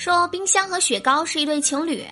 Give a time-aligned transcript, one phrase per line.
[0.00, 2.02] 说冰箱和雪糕是一对情侣。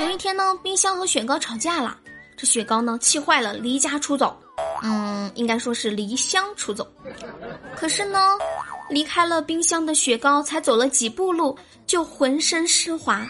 [0.00, 1.96] 有一天呢，冰箱和雪糕吵架了，
[2.36, 4.36] 这雪糕呢气坏了，离家出走。
[4.82, 6.84] 嗯，应该说是离乡出走。
[7.76, 8.18] 可是呢，
[8.90, 11.56] 离开了冰箱的雪糕才走了几步路，
[11.86, 13.24] 就浑身湿滑。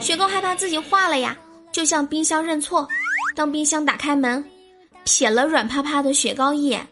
[0.00, 1.38] 雪糕害怕自己化了呀，
[1.70, 2.88] 就向冰箱认错。
[3.36, 4.44] 当冰箱打开门，
[5.04, 6.84] 瞥了软趴趴的雪糕一眼，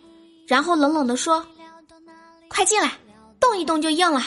[0.46, 1.44] 然后冷冷地说
[2.46, 2.93] ：“快进来，
[3.40, 4.22] 动一动就硬了。”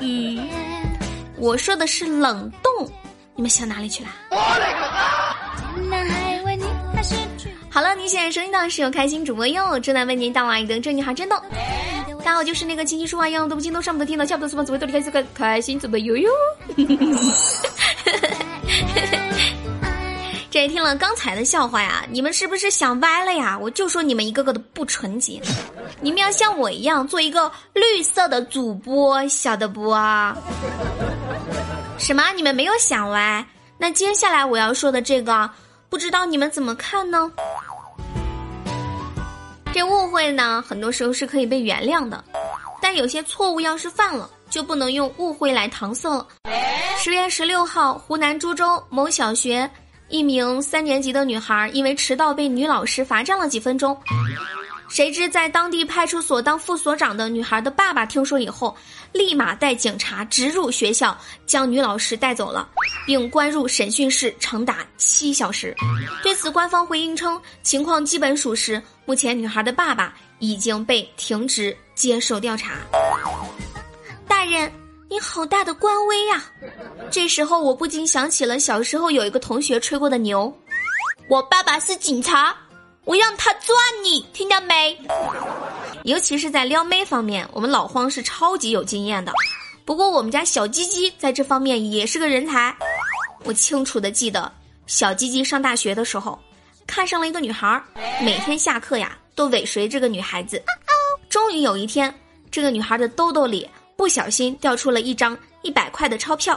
[0.00, 0.48] 嗯，
[1.36, 2.90] 我说的是冷冻，
[3.34, 4.10] 你们想哪里去了？
[7.70, 11.36] 好了，你现在收听到是由开心主播哟正在为您带来的这女孩真逗。
[12.18, 16.30] 大家好，就是那个琴棋书画样样都不精通，上不得听到，下不得厨房，只会逗你开心，开心主播悠悠。
[20.68, 23.58] 听了刚才的笑话呀，你们是不是想歪了呀？
[23.58, 25.40] 我就说你们一个个的不纯洁，
[26.00, 29.92] 你们要像我一样做一个绿色的主播，晓得不？
[31.98, 32.32] 什么？
[32.36, 33.44] 你们没有想歪？
[33.78, 35.50] 那接下来我要说的这个，
[35.88, 37.30] 不知道你们怎么看呢？
[39.72, 42.22] 这误会呢，很多时候是可以被原谅的，
[42.80, 46.26] 但有些错误要是犯了，就不能用误会来搪塞了。
[46.98, 49.70] 十月十六号，湖南株洲某小学。
[50.08, 53.96] 一名三年级的女孩因为迟到被女老师罚站了几分钟，
[54.88, 58.74] 谁知在当地派出所当副所长的女孩的爸爸听说以后，
[59.12, 62.66] 立马带警察直入学校，将女老师带走了，
[63.06, 65.76] 并关入审讯室长达七小时。
[66.22, 72.78] 对此，官方回应称情况基本属实，目前女孩的爸爸已经被停职接受调查。
[74.26, 74.87] 大人。
[75.10, 76.44] 你好大的官威呀！
[77.10, 80.52] 这时候我不禁想起了小时候有一个同学吹过的牛。
[81.30, 82.54] 我爸爸是警察，
[83.04, 84.98] 我让他抓你，听到没？
[86.04, 89.32] 尤其是在撩妹方面，我们老荒是超级有经验的。
[89.86, 92.76] 不过我们家小鸡鸡在这方面也是个人才。
[93.44, 94.52] 我清楚的记得，
[94.86, 96.38] 小鸡鸡上大学的时候，
[96.86, 97.82] 看上了一个女孩，
[98.20, 100.62] 每天下课呀都尾随这个女孩子。
[101.30, 102.14] 终于有一天，
[102.50, 103.66] 这个女孩的兜兜里。
[103.98, 106.56] 不小心掉出了一张一百块的钞票，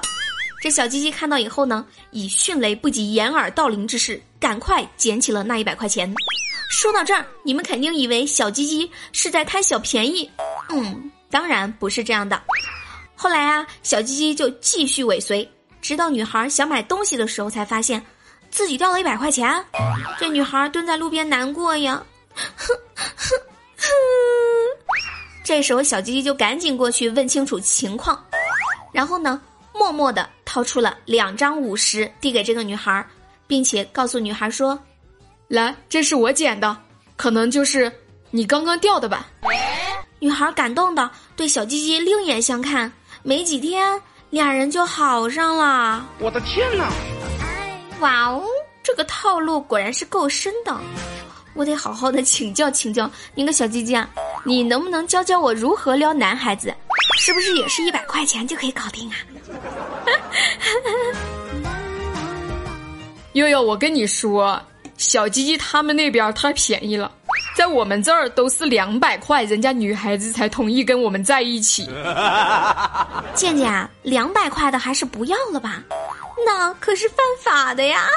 [0.62, 6.14] 这小鸡鸡看到以后呢，以迅雷不及掩耳盗铃之势，赶快捡起了那一百块钱。
[6.70, 10.30] 说到这儿，你们肯定以为小鸡鸡是在贪小便宜，
[10.70, 12.40] 嗯，当然不是这样的。
[13.16, 15.50] 后来啊，小鸡鸡就继续尾随，
[15.82, 18.00] 直到女孩想买东西的时候，才发现
[18.52, 19.52] 自己掉了一百块钱。
[20.20, 22.04] 这女孩蹲在路边难过呀，
[22.56, 22.76] 哼。
[25.52, 28.18] 这时候，小鸡鸡就赶紧过去问清楚情况，
[28.94, 29.42] 然后呢，
[29.74, 33.06] 默默的掏出了两张五十，递给这个女孩，
[33.48, 34.80] 并且告诉女孩说
[35.50, 36.78] ：“来，这是我捡的，
[37.18, 37.92] 可能就是
[38.30, 39.28] 你刚刚掉的吧。
[40.20, 42.90] ”女孩感动的对小鸡鸡另眼相看，
[43.22, 46.08] 没几天，俩人就好上了。
[46.20, 46.90] 我的天哪！
[48.00, 48.42] 哇哦，
[48.82, 50.74] 这个套路果然是够深的。
[51.54, 54.10] 我得好好的请教请教您个小鸡鸡啊，
[54.44, 56.74] 你能不能教教我如何撩男孩子？
[57.20, 59.16] 是不是也是一百块钱就可以搞定啊？
[63.34, 64.60] 悠悠，我跟你说，
[64.98, 67.12] 小鸡鸡他们那边太便宜了，
[67.56, 71.88] 在我们这儿都是两百块，人家女孩子才同意跟我们在一起。
[73.36, 75.84] 健健，两百块的还是不要了吧，
[76.46, 78.08] 那可是犯法的呀。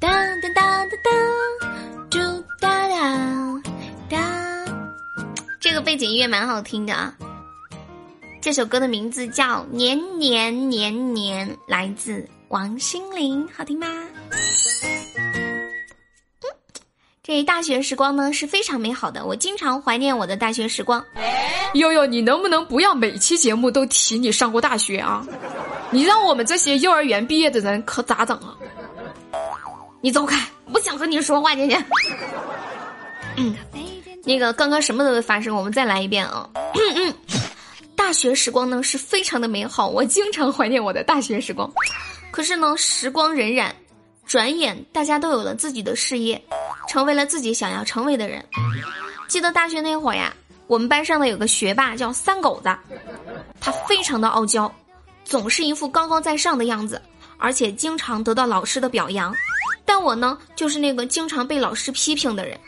[0.00, 0.10] 当
[0.40, 0.96] 当当，嘟
[2.60, 3.62] 哒哒
[4.08, 4.64] 哒，
[5.60, 7.14] 这个背景音乐蛮好听的啊。
[8.40, 13.86] 这首歌的名字叫《年年年年》，来自王心凌，好听吗？
[17.22, 21.04] 这大学时光呢是非常美好的，我经常怀念我的大学时光。
[21.74, 25.26] 悠悠，你能不能不要每期节目都提你上过大学啊？
[25.90, 28.56] 你让我们这些幼儿园毕业的人可咋整啊？
[30.00, 30.40] 你走开，
[30.72, 31.84] 不想和你说话，姐姐。
[33.36, 33.54] 嗯，
[34.24, 36.48] 那个刚刚什么都没发生，我们再来一遍啊。
[37.94, 41.70] 大学时光呢是非常的美好，我经常怀念我的大学时光。
[42.30, 43.70] 可是呢，时光荏苒，
[44.26, 46.40] 转眼大家都有了自己的事业，
[46.88, 48.44] 成为了自己想要成为的人。
[49.28, 50.32] 记得大学那会儿呀，
[50.66, 52.76] 我们班上的有个学霸叫三狗子，
[53.60, 54.72] 他非常的傲娇，
[55.24, 57.00] 总是一副高高在上的样子，
[57.38, 59.34] 而且经常得到老师的表扬。
[59.96, 62.60] 但我呢，就是那个经常被老师批评的人。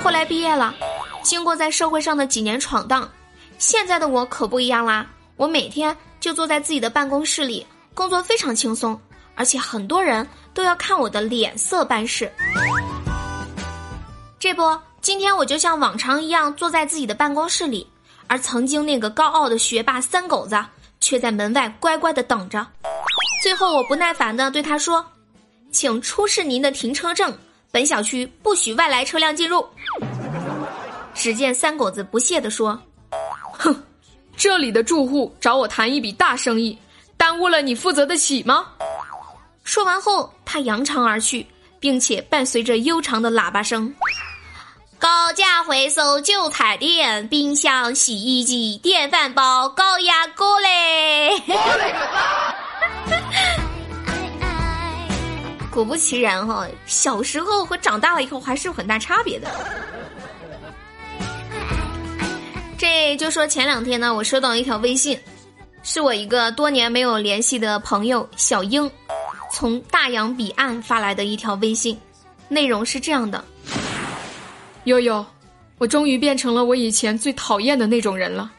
[0.00, 0.72] 后来毕业了，
[1.20, 3.10] 经过在社会上的几年闯荡，
[3.58, 5.04] 现在的我可不一样啦。
[5.34, 8.96] 我每天就坐在自己的办公室里，工作非常轻松，
[9.34, 10.24] 而且很多人
[10.54, 12.30] 都要看我的脸色办事。
[14.38, 14.62] 这不，
[15.00, 17.84] 今天我就像往常一样坐在自己的办公室里，
[18.28, 20.56] 而曾经那个高傲的学霸三狗子
[21.00, 22.64] 却在门外乖乖的等着。
[23.42, 25.04] 最后，我不耐烦的对他说
[25.70, 27.36] ：“请出示您的停车证，
[27.70, 29.66] 本小区不许外来车辆进入。”
[31.14, 32.80] 只见三狗子不屑地说
[33.58, 33.84] ：“哼，
[34.36, 36.78] 这里的住户找我谈一笔大生意，
[37.16, 38.66] 耽误了你负责得起吗？”
[39.64, 41.46] 说完后，他扬长而去，
[41.78, 43.94] 并且伴随着悠长的喇叭声
[44.98, 51.30] ：“高价回收旧彩电，冰箱、洗衣机、电饭煲、高压锅嘞！”
[55.80, 59.50] 果不其然哈，小时候和长大了以后还是有很大差别的。
[62.76, 65.18] 这就说前两天呢，我收到一条微信，
[65.82, 68.90] 是我一个多年没有联系的朋友小英，
[69.50, 71.98] 从大洋彼岸发来的一条微信，
[72.48, 73.42] 内容是这样的：
[74.84, 75.24] 悠悠，
[75.78, 78.52] 我终于变成了我以前最讨厌的那种人了。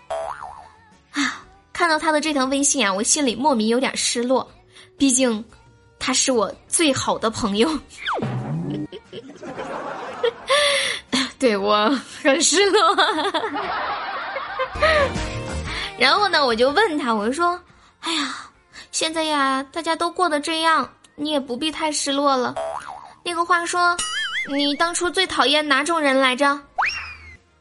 [1.11, 4.51] 啊，看到他的这条微信啊，我心里莫名有点失落，
[4.97, 5.43] 毕竟
[6.03, 7.69] 他是我最好的朋友。
[11.37, 11.87] 对我
[12.23, 12.79] 很失落。
[15.97, 17.59] 然后呢，我就问他，我就说
[18.01, 18.35] ：“哎呀，
[18.91, 22.55] 现在呀，大家都过得这样，你也不必太失落了。
[23.23, 23.95] 那个话说，
[24.51, 26.59] 你当初最讨厌哪种人来着？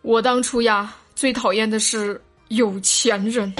[0.00, 3.52] 我当初呀，最讨厌的是有钱人。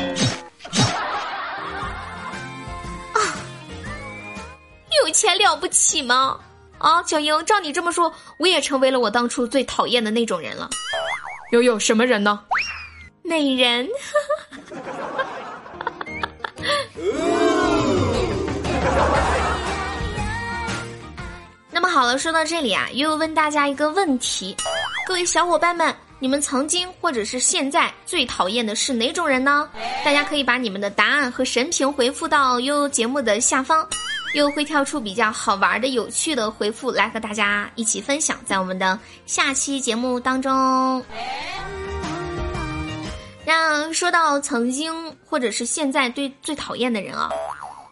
[5.11, 6.39] 有钱了不起吗？
[6.79, 10.71] 啊，小英，照你这么说，我也成为了我当初最讨厌的那种人了。
[11.51, 12.39] 悠悠什么人呢？”
[13.27, 13.89] 美人，
[21.73, 24.55] 那么好了，说到这里啊，悠悠问大家一个问题：
[25.09, 29.69] 各位小伙伴们，你们曾经或者是现在最讨厌的是哪种人呢？
[30.05, 33.85] 大家可以把你们的答案和神评回复到悠悠节目的下方，
[34.35, 41.05] 又会跳出比较好玩的、有趣的回复来和大家一起分享，在我们的下期节目当中。
[43.45, 44.93] 那说到曾经
[45.25, 47.29] 或者是现在对最讨厌的人啊，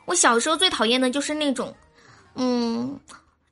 [0.05, 1.75] 我小时候最讨厌的就是那种，
[2.37, 2.97] 嗯，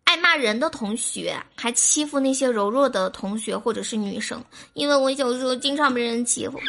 [0.05, 4.41] 爱骂人的同学，还欺负那些柔弱的同学或者是女生，
[4.75, 6.61] 因为我小时候经常被人欺负。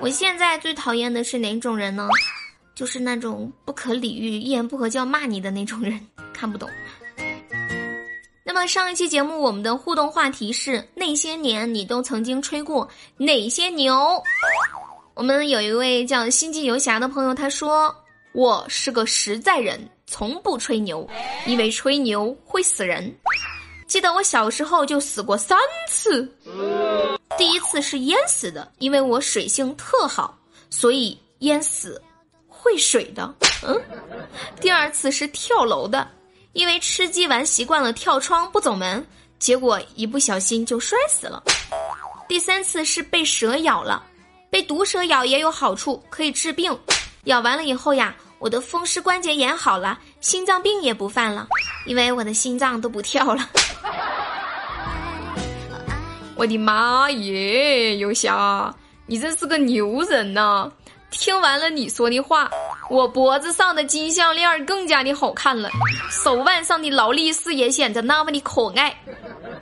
[0.00, 2.08] 我现在最讨厌的是哪种人呢？
[2.74, 6.00] 就是那种不可理喻、一言不合就要骂你的那种人，
[6.32, 6.68] 看不懂。
[8.44, 14.22] 那么上一期节目我们的互动话题是那些年你都曾经吹过哪些牛？
[15.14, 17.94] 我们有一位叫心际游侠的朋友，他说
[18.32, 21.08] 我是个实在人，从不吹牛，
[21.46, 23.12] 因为吹牛会死人。
[23.86, 26.28] 记得我小时候就死过三次，
[27.38, 30.36] 第一次是淹死的，因为我水性特好，
[30.68, 32.00] 所以淹死
[32.64, 33.32] 会水的。
[33.62, 33.78] 嗯，
[34.60, 36.08] 第二次是跳楼的。
[36.54, 39.04] 因为吃鸡玩习惯了跳窗不走门，
[39.40, 41.42] 结果一不小心就摔死了。
[42.28, 44.00] 第三次是被蛇咬了，
[44.50, 46.72] 被毒蛇咬也有好处，可以治病。
[47.24, 51.48] 咬完了以后呀，我的风湿关节炎好了，心脏病也不犯了，
[51.86, 53.50] 因为我的心脏都不跳了。
[56.36, 58.72] 我的妈耶，游侠，
[59.06, 60.70] 你真是个牛人呐！
[61.16, 62.50] 听完了你说的话，
[62.90, 65.70] 我脖子上的金项链更加的好看了，
[66.10, 68.94] 手腕上的劳力士也显得那么的可爱，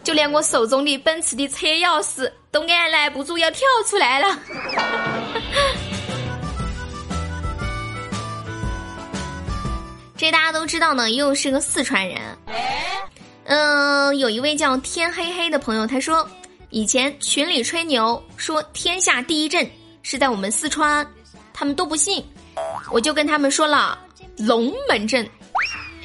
[0.02, 4.38] 就连我手中的奔驰的车钥匙都按耐不住要跳出来了。
[10.16, 12.18] 这大家都知道呢，又是个四川人。
[13.44, 16.28] 嗯，有一位叫天黑黑的朋友，他说
[16.70, 19.68] 以前群里吹牛说天下第一镇
[20.02, 21.06] 是在我们四川。
[21.62, 22.20] 他们都不信，
[22.90, 23.96] 我就跟他们说了
[24.36, 25.24] 龙门阵。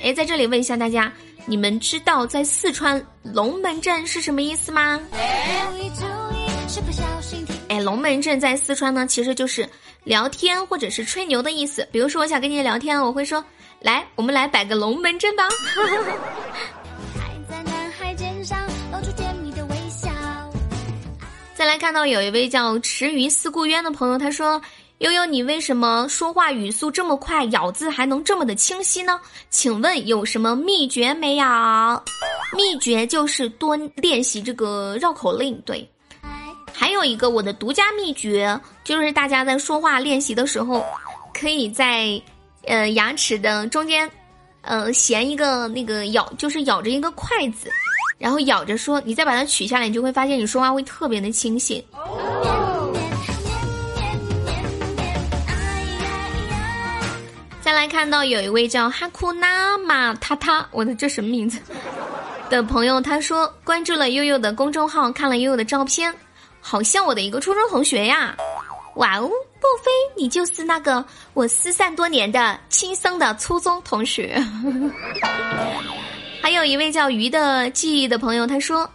[0.03, 1.11] 哎，在这里问一下大家，
[1.47, 5.01] 你们知道在四川龙门阵是什么意思吗？
[7.69, 9.67] 哎，龙门阵在四川呢，其实就是
[10.03, 11.87] 聊天或者是吹牛的意思。
[11.91, 13.43] 比如说，我想跟你聊天，我会说
[13.81, 15.49] ：“来，我们来摆个龙门阵吧。
[21.55, 24.61] 再来看到有一位叫池鱼思故渊的朋友，他说。
[24.99, 29.19] 悠悠，你为什么说话语速这么快，咬字还能这么的清晰呢？
[29.51, 31.45] 请问有什么秘诀没有？
[32.55, 35.55] 秘诀就是多练习这个绕口令。
[35.61, 35.87] 对，
[36.73, 40.83] 还有一个我的独家秘诀，就是大家在说话练习的时候，
[41.31, 42.19] 可以在
[42.65, 44.09] 呃牙齿的中间，
[44.61, 47.69] 呃衔一个那个咬，就是咬着一个筷子，
[48.17, 51.83] 然后咬着说，你再把它取下来，你就会发现你说话会特别的清醒。
[57.87, 61.59] 看到有一位叫哈库纳马塔塔，我的这什么名字？
[62.49, 66.13] 的朋友他说关注了悠悠的公众号，看了悠悠的照片，
[66.61, 68.35] 好像我的一个初中同学呀！
[68.95, 69.29] 哇哦，莫
[69.83, 71.03] 非你就是那个
[71.33, 74.41] 我失散多年的亲生的初中同学？
[76.41, 78.89] 还有一位叫鱼的记忆的朋友，他说，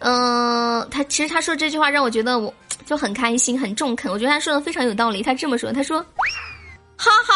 [0.00, 2.52] 嗯，他其实他说这句话让我觉得我
[2.86, 4.10] 就很开心，很中肯。
[4.10, 5.22] 我觉得他说的非常有道理。
[5.22, 6.04] 他这么说，他说。
[6.96, 7.33] 哈哈！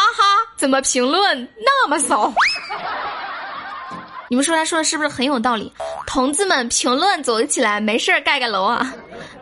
[0.59, 2.31] 怎么评论那么少？
[4.29, 5.71] 你们说他说的是不是很有道理？
[6.05, 8.93] 同志们，评论走起来，没事儿盖盖楼啊！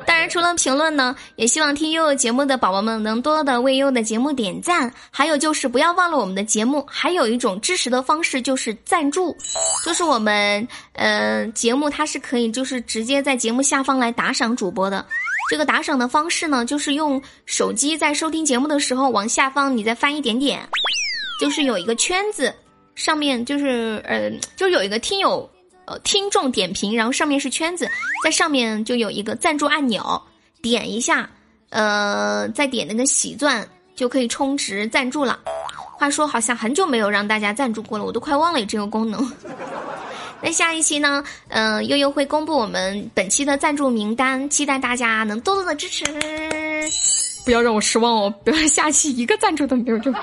[0.05, 4.93] 当然，除了评论呢，也希望听悠悠节目的宝宝们能多多的为悠悠的节目点赞。
[5.09, 9.36] 还有就是不要忘了我们的节目，还有一种支持的方式就是赞助，
[9.83, 15.03] 就是我们呃节目它是可以就是直接在节目下方来打赏主播的。
[15.50, 20.65] 这个打赏的方式呢，就是用手机在收听节目的时候，往下方你再翻一点点，
[21.39, 22.53] 就是有一个圈子，
[22.96, 25.50] 上面就是呃，就有一个听友
[25.86, 27.88] 呃听众点评，然后上面是圈子，
[28.24, 30.22] 在上面就有一个赞助按钮，
[30.62, 31.29] 点一下，
[31.70, 35.39] 呃，再点那个喜钻就可以充值赞助了。
[35.98, 39.32] 话说好像很久没有让大家赞助过了，我都快忘了有这个功能。
[40.39, 41.24] 那下一期呢？
[41.48, 46.06] 嗯，悠悠会公布我们本期的赞助名单，期待大家能多多的支持，
[47.44, 48.34] 不要让我失望哦！
[48.44, 50.13] 不要下期一个赞助都没有就，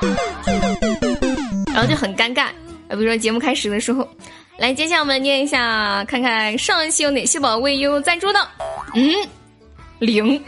[1.72, 2.44] 然后就很尴尬。
[2.44, 2.52] 啊，
[2.90, 4.08] 比如说节目开始的时候，
[4.58, 8.48] 来，接下来我们念一下，看看上一期有哪些宝为悠悠赞助的。
[8.94, 9.14] 嗯，
[10.00, 10.42] 零。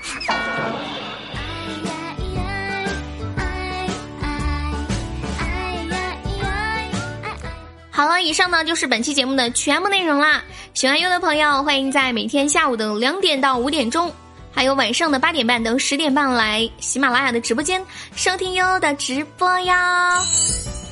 [7.91, 10.43] 好了，以上呢就是本期节目的全部内容啦。
[10.75, 14.13] 喜欢优的朋友，欢迎在每天下午的两点到五点钟，
[14.55, 17.83] 还有晚上的八点半到十点半来喜马拉雅的直播间
[18.15, 19.73] 收听悠悠的直播哟。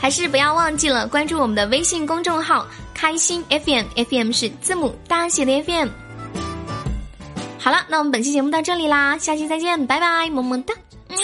[0.01, 5.89] 还是不要忘记了关注我们的微信公众号“开心 FM”，FM 是字母大写的 FM。
[7.59, 10.75] 好了，那我们本期节目到这里啦，下期再见，拜拜，么么哒。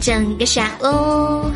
[0.00, 1.50] 整个下午。